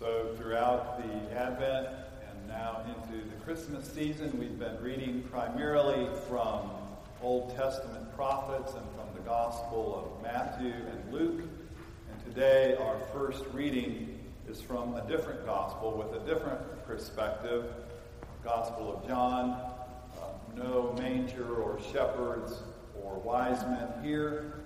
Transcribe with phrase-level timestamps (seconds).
[0.00, 1.88] So, throughout the Advent
[2.26, 6.70] and now into the Christmas season, we've been reading primarily from
[7.20, 11.42] Old Testament prophets and from the Gospel of Matthew and Luke.
[11.42, 14.18] And today, our first reading
[14.48, 17.66] is from a different gospel with a different perspective
[18.42, 19.50] Gospel of John.
[19.50, 22.62] Uh, no manger or shepherds
[23.04, 24.62] or wise men here,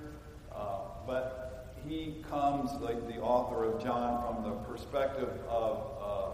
[0.55, 0.79] uh,
[1.09, 6.31] but he comes, like the author of John, from the perspective of uh,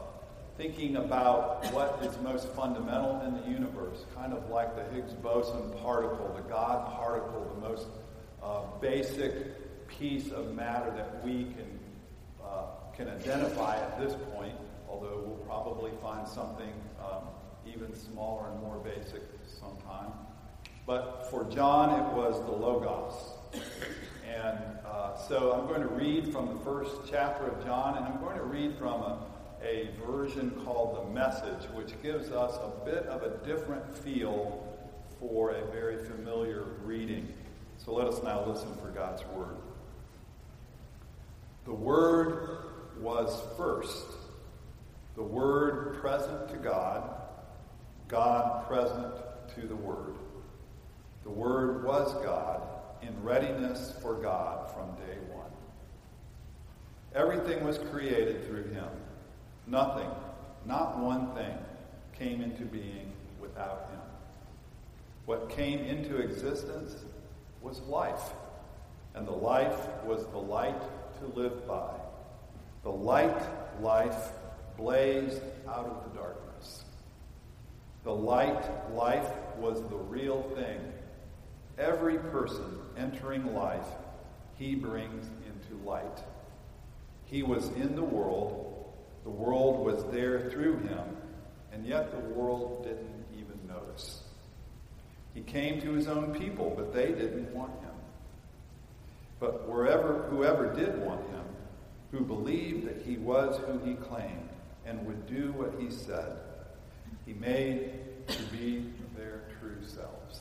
[0.56, 5.72] thinking about what is most fundamental in the universe, kind of like the Higgs boson
[5.82, 7.86] particle, the God particle, the most
[8.42, 11.78] uh, basic piece of matter that we can
[12.44, 14.54] uh, can identify at this point.
[14.88, 17.22] Although we'll probably find something um,
[17.66, 20.12] even smaller and more basic sometime.
[20.86, 23.14] But for John, it was the Logos.
[24.30, 28.20] And uh, so I'm going to read from the first chapter of John, and I'm
[28.20, 29.18] going to read from a,
[29.60, 34.64] a version called The Message, which gives us a bit of a different feel
[35.18, 37.32] for a very familiar reading.
[37.78, 39.56] So let us now listen for God's Word.
[41.64, 42.58] The Word
[43.00, 44.06] was first,
[45.16, 47.10] the Word present to God,
[48.06, 49.14] God present
[49.56, 50.14] to the Word.
[51.24, 52.69] The Word was God
[53.02, 55.50] in readiness for God from day one.
[57.14, 58.88] Everything was created through him.
[59.66, 60.08] Nothing,
[60.66, 61.54] not one thing,
[62.18, 64.00] came into being without him.
[65.26, 66.96] What came into existence
[67.60, 68.32] was life,
[69.14, 70.80] and the life was the light
[71.20, 71.94] to live by.
[72.82, 73.42] The light
[73.80, 74.30] life
[74.76, 76.84] blazed out of the darkness.
[78.04, 80.80] The light life was the real thing
[81.80, 83.86] Every person entering life,
[84.56, 86.24] he brings into light.
[87.24, 88.92] He was in the world,
[89.24, 91.16] the world was there through him,
[91.72, 94.22] and yet the world didn't even notice.
[95.34, 97.90] He came to his own people, but they didn't want him.
[99.38, 101.44] But wherever, whoever did want him,
[102.10, 104.48] who believed that he was who he claimed
[104.84, 106.36] and would do what he said,
[107.24, 107.92] he made
[108.26, 110.40] to be their true selves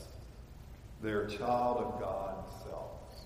[1.02, 3.22] their child of God selves.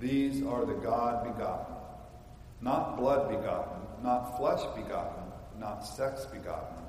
[0.00, 1.74] These are the God begotten,
[2.62, 5.24] not blood begotten, not flesh begotten,
[5.58, 6.82] not sex begotten.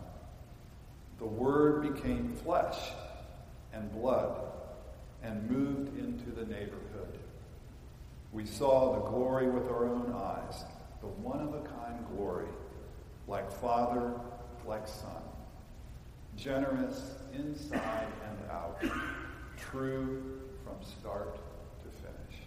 [1.20, 2.78] The Word became flesh
[3.74, 4.38] and blood
[5.24, 7.20] and moved into the neighborhood.
[8.32, 10.64] We saw the glory with our own eyes,
[11.02, 12.48] the one of a kind glory,
[13.28, 14.14] like Father,
[14.66, 15.22] like Son,
[16.42, 18.82] generous inside and out,
[19.58, 22.42] true from start to finish.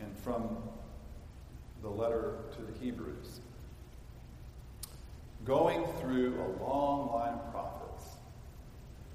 [0.00, 0.56] And from
[1.82, 3.40] the letter to the Hebrews,
[5.44, 8.04] going through a long line of prophets,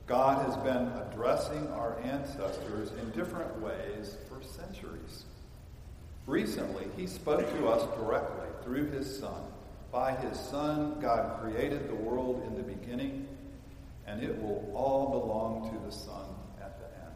[0.07, 5.25] God has been addressing our ancestors in different ways for centuries.
[6.25, 9.43] Recently, he spoke to us directly through his Son
[9.95, 13.29] by his Son, God created the world in the beginning,
[14.05, 16.25] and it will all belong to the Son
[16.61, 17.15] at the end.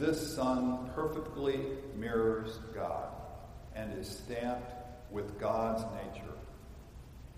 [0.00, 1.60] This Son perfectly
[1.96, 3.08] mirrors God
[3.76, 4.72] and is stamped
[5.12, 6.34] with God's nature.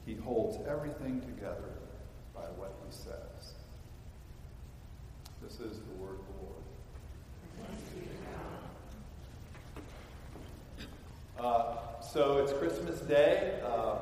[0.06, 1.74] He holds everything together
[2.34, 3.52] by what he says.
[5.42, 6.62] This is the word of the Lord.
[11.38, 13.97] Uh, so it's Christmas Day, uh,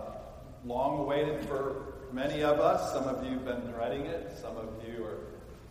[0.64, 2.92] long awaited for many of us.
[2.92, 4.32] Some of you have been dreading it.
[4.40, 5.18] Some of you are,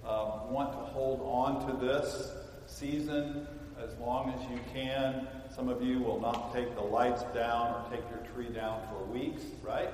[0.05, 2.33] uh, want to hold on to this
[2.67, 3.47] season
[3.81, 5.25] as long as you can.
[5.55, 9.01] Some of you will not take the lights down or take your tree down for
[9.05, 9.89] weeks, right?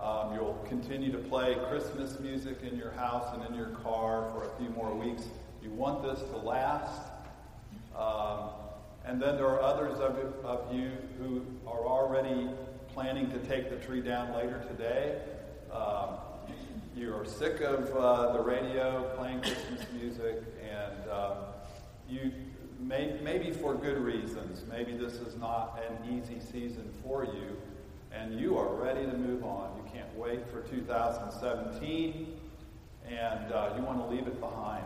[0.00, 4.48] Um, you'll continue to play Christmas music in your house and in your car for
[4.48, 5.22] a few more weeks.
[5.62, 7.02] You want this to last.
[7.96, 8.48] Um,
[9.04, 12.48] and then there are others of, of you who are already
[12.88, 15.20] planning to take the tree down later today.
[15.72, 16.16] Um,
[16.94, 21.36] you are sick of uh, the radio playing Christmas music, and um,
[22.08, 22.30] you
[22.78, 24.62] may, maybe for good reasons.
[24.70, 27.56] Maybe this is not an easy season for you,
[28.12, 29.74] and you are ready to move on.
[29.76, 32.38] You can't wait for 2017,
[33.08, 34.84] and uh, you want to leave it behind.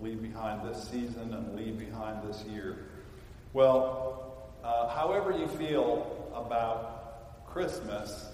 [0.00, 2.89] Leave behind this season and leave behind this year.
[3.52, 8.26] Well, uh, however you feel about Christmas,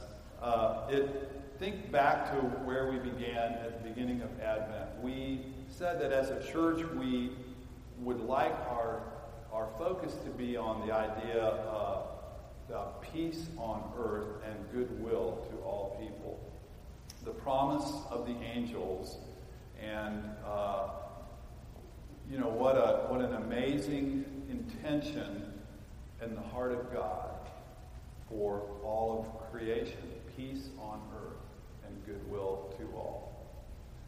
[0.42, 2.36] uh, it, think back to
[2.66, 4.90] where we began at the beginning of Advent.
[5.02, 7.32] We said that as a church, we
[8.00, 9.04] would like our,
[9.54, 12.08] our focus to be on the idea of
[12.68, 16.38] the peace on earth and goodwill to all people.
[17.24, 19.16] The promise of the angels,
[19.82, 20.88] and uh,
[22.30, 25.52] you know what a what an amazing intention
[26.20, 27.30] and the heart of God
[28.28, 29.98] for all of creation,
[30.36, 31.36] peace on earth
[31.86, 33.26] and goodwill to all.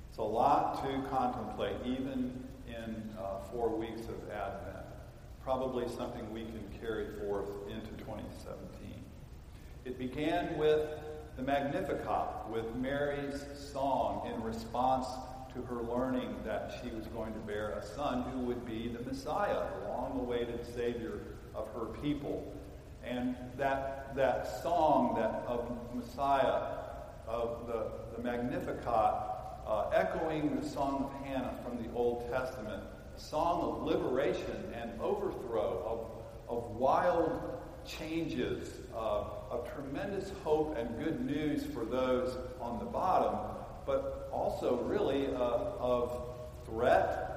[0.08, 4.84] It's a lot to contemplate, even in uh, four weeks of Advent.
[5.42, 8.94] Probably something we can carry forth into 2017.
[9.84, 10.82] It began with
[11.36, 15.06] the Magnificat, with Mary's song in response
[15.54, 19.02] to her learning that she was going to bear a son who would be the
[19.08, 19.62] Messiah,
[20.18, 21.20] the long awaited Savior
[21.54, 22.52] of her people.
[23.04, 26.76] And that, that song that of Messiah,
[27.26, 29.14] of the, the Magnificat,
[29.66, 32.82] uh, echoing the Song of Hannah from the Old Testament,
[33.16, 35.82] a song of liberation and overthrow,
[36.48, 42.84] of, of wild changes, uh, of tremendous hope and good news for those on the
[42.84, 43.38] bottom,
[43.86, 46.12] but also really uh, of
[46.66, 47.28] threat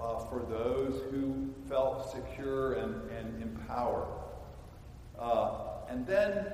[0.00, 4.08] uh, for those who felt secure and, and empowered.
[5.18, 5.52] Uh,
[5.88, 6.46] and then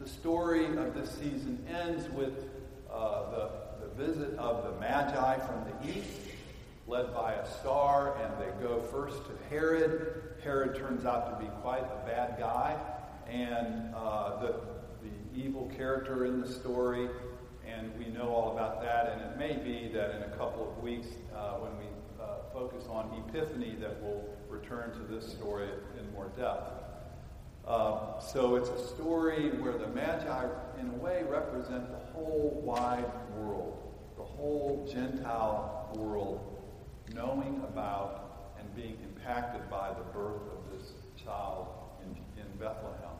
[0.00, 2.48] the story of this season ends with
[2.90, 3.50] uh, the
[3.84, 6.20] the visit of the Magi from the east,
[6.86, 10.34] led by a star, and they go first to Herod.
[10.42, 12.78] Herod turns out to be quite a bad guy,
[13.28, 14.54] and uh, the,
[15.02, 17.08] the evil character in the story,
[17.66, 19.12] and we know all about that.
[19.12, 21.93] And it may be that in a couple of weeks, uh, when we
[22.54, 25.68] focus on Epiphany, that we'll return to this story
[25.98, 26.72] in more depth.
[27.66, 30.46] Uh, so it's a story where the Magi,
[30.80, 33.76] in a way, represent the whole wide world,
[34.16, 36.62] the whole Gentile world,
[37.12, 41.66] knowing about and being impacted by the birth of this child
[42.04, 42.10] in,
[42.40, 43.16] in Bethlehem.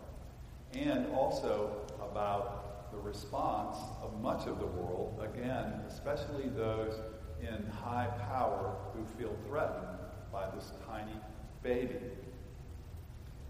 [0.75, 7.01] And also about the response of much of the world, again, especially those
[7.47, 9.87] in high power who feel threatened
[10.33, 11.17] by this tiny
[11.63, 11.97] baby.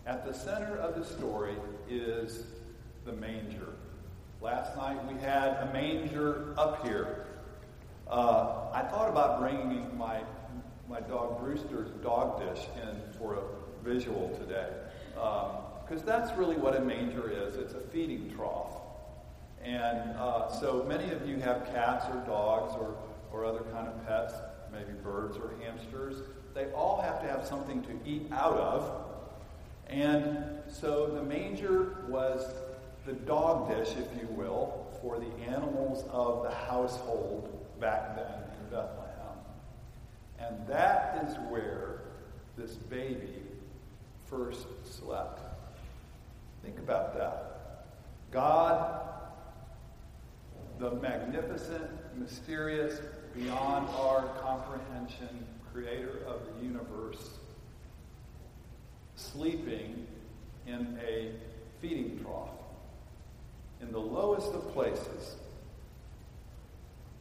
[0.06, 1.54] At the center of the story
[1.88, 2.44] is
[3.04, 3.74] the manger.
[4.40, 7.26] Last night we had a manger up here.
[8.06, 10.20] Uh, I thought about bringing my,
[10.88, 13.42] my dog Brewster's dog dish in for a
[13.82, 14.68] visual today.
[15.14, 18.82] Because um, that's really what a manger is it's a feeding trough.
[19.62, 22.94] And uh, so many of you have cats or dogs or,
[23.34, 24.34] or other kind of pets,
[24.72, 26.22] maybe birds or hamsters.
[26.54, 29.04] They all have to have something to eat out of
[29.88, 32.46] and so the manger was
[33.06, 38.26] the dog dish, if you will, for the animals of the household back then
[38.60, 39.38] in Bethlehem.
[40.38, 42.00] And that is where
[42.56, 43.42] this baby
[44.26, 45.42] first slept.
[46.62, 47.86] Think about that.
[48.30, 49.02] God,
[50.78, 53.00] the magnificent, mysterious,
[53.34, 57.30] beyond our comprehension creator of the universe,
[59.16, 60.06] sleeping
[60.66, 61.32] in a
[61.80, 62.50] feeding trough
[63.80, 65.36] in the lowest of places.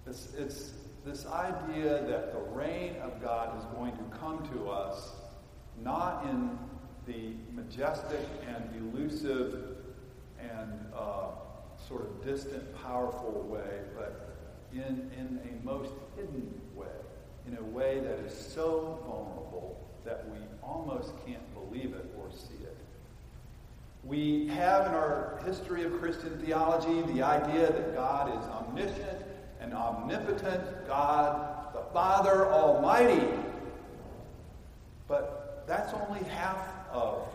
[0.06, 0.74] It's, it's
[1.06, 5.12] this idea that the reign of God is going to come to us
[5.84, 6.58] not in
[7.08, 9.78] the majestic and elusive
[10.40, 11.32] and uh,
[11.88, 14.33] sort of distant, powerful way, but
[14.74, 16.88] in, in a most hidden way,
[17.48, 22.64] in a way that is so vulnerable that we almost can't believe it or see
[22.64, 22.78] it.
[24.04, 29.24] We have in our history of Christian theology the idea that God is omniscient
[29.62, 33.26] and omnipotent, God the Father Almighty.
[35.08, 37.28] But that's only half of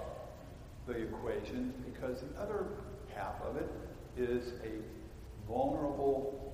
[0.86, 2.66] the equation because the other
[3.14, 3.68] half of it
[4.16, 6.47] is a vulnerable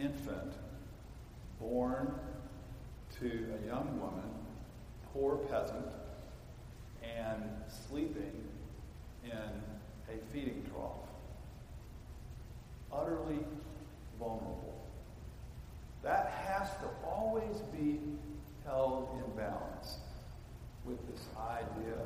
[0.00, 0.54] infant
[1.58, 2.12] born
[3.18, 4.30] to a young woman,
[5.12, 5.86] poor peasant,
[7.02, 7.42] and
[7.88, 8.32] sleeping
[9.24, 11.08] in a feeding trough.
[12.92, 13.38] Utterly
[14.18, 14.88] vulnerable.
[16.02, 18.00] That has to always be
[18.64, 19.98] held in balance
[20.84, 21.98] with this idea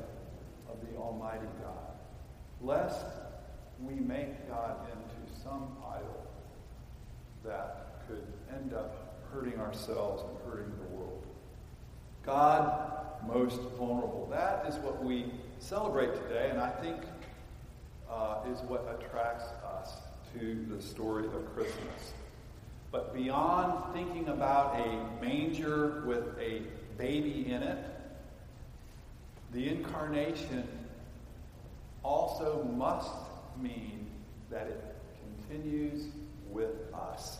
[0.69, 1.93] of the Almighty God,
[2.61, 3.05] lest
[3.79, 6.27] we make God into some idol
[7.45, 11.23] that could end up hurting ourselves and hurting the world.
[12.25, 12.91] God
[13.27, 14.27] most vulnerable.
[14.31, 15.25] That is what we
[15.65, 16.97] celebrate today, and I think
[18.07, 19.93] uh, is what attracts us
[20.33, 22.13] to the story of Christmas.
[22.91, 26.61] But beyond thinking about a manger with a
[26.99, 27.83] baby in it,
[29.55, 30.67] The incarnation
[32.03, 33.09] also must
[33.57, 34.05] mean
[34.51, 34.95] that it
[35.47, 36.07] continues
[36.49, 37.37] with us.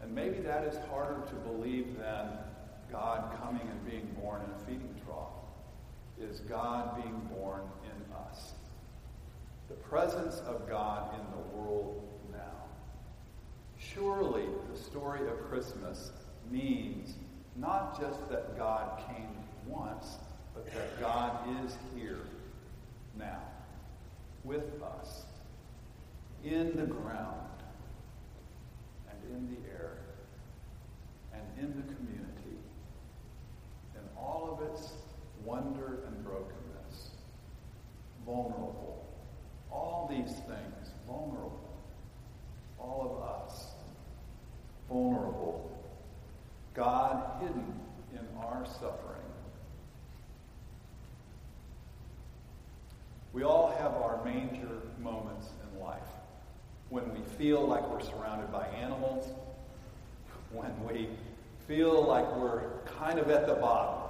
[0.00, 2.28] And maybe that is harder to believe than
[2.92, 4.91] God coming and being born in a feeding.
[6.30, 8.52] Is God being born in us?
[9.68, 12.02] The presence of God in the world
[12.32, 12.38] now.
[13.78, 16.12] Surely the story of Christmas
[16.50, 17.14] means
[17.56, 19.36] not just that God came
[19.66, 20.16] once,
[20.54, 22.20] but that God is here
[23.18, 23.42] now
[24.44, 25.24] with us
[26.44, 27.48] in the ground
[29.10, 29.98] and in the air
[31.32, 32.58] and in the community
[33.94, 34.92] in all of its
[35.44, 37.10] wonder and brokenness,
[38.24, 39.04] vulnerable.
[39.70, 41.60] All these things, vulnerable.
[42.78, 43.66] All of us,
[44.88, 45.70] vulnerable.
[46.74, 47.80] God hidden
[48.12, 49.20] in our suffering.
[53.32, 55.98] We all have our manger moments in life
[56.90, 59.26] when we feel like we're surrounded by animals,
[60.52, 61.08] when we
[61.66, 62.62] feel like we're
[63.00, 64.00] kind of at the bottom.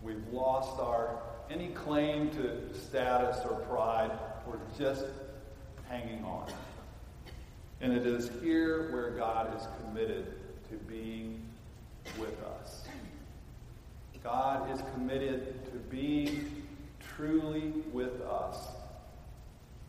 [0.00, 1.20] We've lost our
[1.50, 4.10] any claim to status or pride.
[4.46, 5.04] We're just
[5.86, 6.50] hanging on.
[7.82, 10.24] And it is here where God is committed
[10.70, 11.42] to being
[12.18, 12.86] with us.
[14.24, 16.62] God is committed to being
[17.16, 18.56] truly with us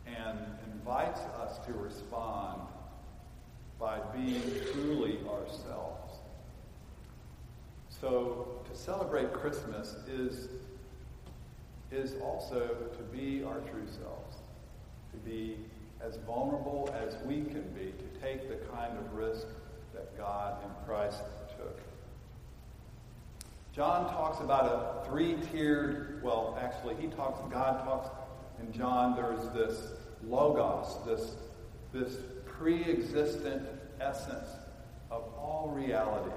[0.06, 0.38] and
[0.74, 1.37] invites us
[1.68, 2.62] to respond
[3.78, 6.18] by being truly ourselves.
[7.88, 10.48] So to celebrate Christmas is,
[11.90, 14.36] is also to be our true selves,
[15.12, 15.56] to be
[16.00, 19.46] as vulnerable as we can be, to take the kind of risk
[19.94, 21.22] that God and Christ
[21.56, 21.78] took.
[23.72, 28.08] John talks about a three-tiered, well, actually, he talks, God talks
[28.60, 29.92] in John, there's this
[30.26, 31.36] logos, this,
[31.92, 32.16] this
[32.46, 33.66] pre-existent
[34.00, 34.48] essence
[35.10, 36.34] of all reality.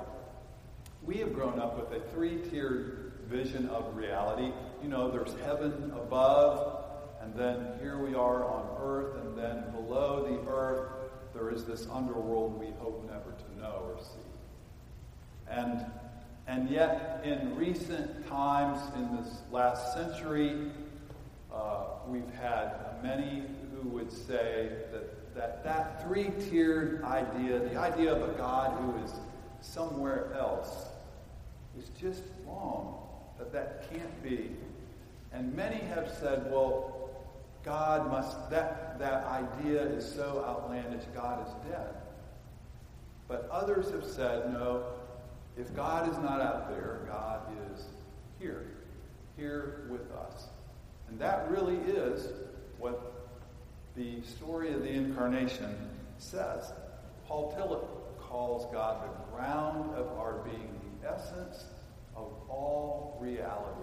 [1.03, 4.51] We have grown up with a three-tiered vision of reality.
[4.81, 6.85] You know, there's heaven above,
[7.21, 10.91] and then here we are on earth, and then below the earth,
[11.33, 14.19] there is this underworld we hope never to know or see.
[15.49, 15.85] And
[16.47, 20.71] and yet, in recent times, in this last century,
[21.53, 23.43] uh, we've had many
[23.73, 29.03] who would say that that, that three tiered idea, the idea of a God who
[29.03, 29.13] is
[29.61, 30.87] somewhere else,
[31.79, 32.97] is just wrong,
[33.37, 34.51] that that can't be.
[35.31, 37.09] And many have said, well,
[37.63, 41.93] God must, that, that idea is so outlandish, God is dead.
[43.27, 44.83] But others have said, no,
[45.57, 47.85] if God is not out there, God is
[48.39, 48.67] here,
[49.37, 50.47] here with us.
[51.07, 52.27] And that really is
[52.77, 53.20] what
[53.95, 55.75] the story of the incarnation
[56.17, 56.71] says.
[57.27, 61.65] Paul Tillich calls God the ground of our being, the essence
[62.15, 63.81] of all reality.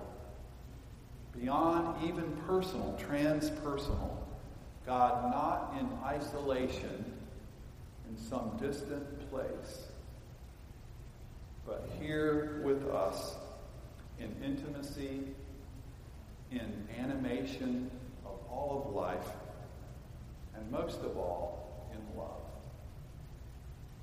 [1.38, 4.16] Beyond even personal, transpersonal,
[4.86, 7.04] God not in isolation
[8.08, 9.88] in some distant place
[11.68, 13.34] but here with us
[14.18, 15.20] in intimacy,
[16.50, 17.90] in animation
[18.24, 19.28] of all of life,
[20.58, 22.42] and most of all, in love.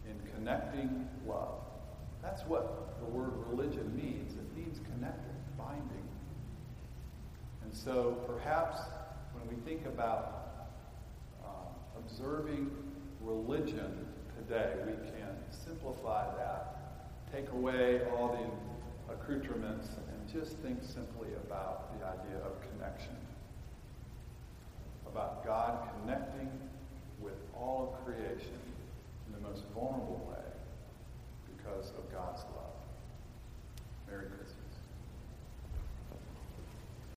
[0.07, 1.59] In connecting love.
[2.21, 4.33] That's what the word religion means.
[4.33, 6.09] It means connecting, binding.
[7.63, 8.79] And so perhaps
[9.33, 10.67] when we think about
[11.43, 12.71] uh, observing
[13.21, 14.07] religion
[14.37, 16.75] today, we can simplify that
[17.31, 18.29] take away all
[19.07, 23.15] the accoutrements and just think simply about the idea of connection
[25.15, 26.51] about God connecting
[27.21, 28.59] with all of creation
[29.25, 30.43] in the most vulnerable way
[31.55, 32.75] because of God's love.
[34.09, 34.54] Merry Christmas.